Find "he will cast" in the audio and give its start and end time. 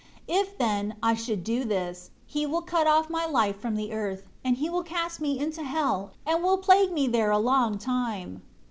4.57-5.21